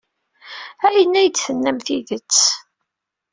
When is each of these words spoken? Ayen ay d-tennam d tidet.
Ayen 0.87 1.19
ay 1.19 1.29
d-tennam 1.29 1.77
d 1.79 1.83
tidet. 1.85 2.37